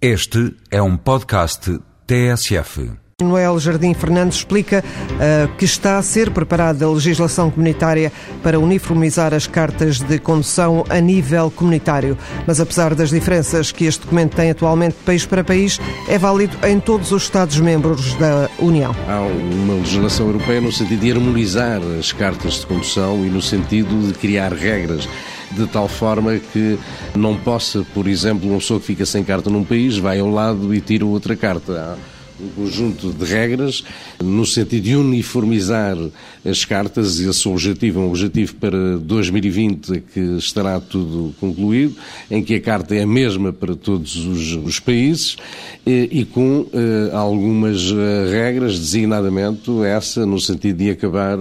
[0.00, 2.90] Este é um podcast TSF.
[3.22, 8.12] Manuel Jardim Fernandes explica uh, que está a ser preparada a legislação comunitária
[8.42, 12.18] para uniformizar as cartas de condução a nível comunitário.
[12.46, 16.58] Mas apesar das diferenças que este documento tem atualmente de país para país, é válido
[16.66, 18.94] em todos os Estados-membros da União.
[19.08, 24.08] Há uma legislação europeia no sentido de harmonizar as cartas de condução e no sentido
[24.08, 25.08] de criar regras
[25.52, 26.78] de tal forma que
[27.14, 30.74] não possa, por exemplo, uma pessoa que fica sem carta num país vai ao lado
[30.74, 31.98] e tira outra carta.
[32.38, 33.82] Um conjunto de regras
[34.22, 35.96] no sentido de uniformizar
[36.44, 41.96] as cartas e esse objetivo é um objetivo para 2020 que estará tudo concluído,
[42.30, 45.38] em que a carta é a mesma para todos os, os países
[45.86, 51.38] e, e com eh, algumas eh, regras, designadamente essa no sentido de acabar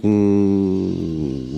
[0.00, 0.75] com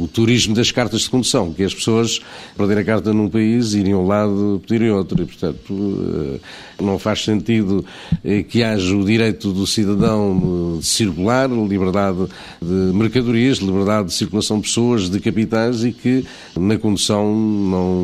[0.09, 2.21] o turismo das cartas de condução, que as pessoas
[2.57, 5.23] perderem a carta num país, irem ao lado, pedirem outro.
[5.23, 6.41] E, portanto, eh,
[6.83, 7.85] não faz sentido
[8.25, 12.27] eh, que haja o direito do cidadão de circular, liberdade
[12.61, 16.25] de mercadorias, liberdade de circulação de pessoas, de capitais e que
[16.57, 18.03] na condução não,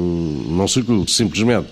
[0.56, 1.08] não circule.
[1.08, 1.68] Simplesmente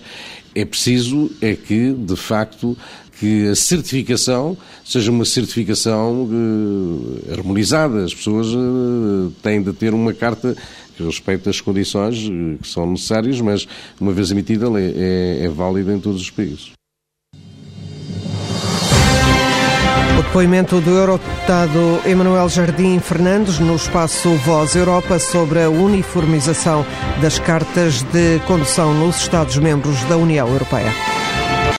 [0.55, 2.77] é preciso é que, de facto,
[3.19, 8.03] que a certificação seja uma certificação uh, harmonizada.
[8.03, 10.55] As pessoas uh, têm de ter uma carta
[10.95, 13.67] que respeite as condições uh, que são necessárias, mas
[13.99, 16.73] uma vez emitida é, é, é válida em todos os países.
[20.33, 26.83] Depoimento do Eurodeputado Emanuel Jardim Fernandes no espaço Voz Europa sobre a uniformização
[27.21, 30.91] das cartas de condução nos Estados-membros da União Europeia.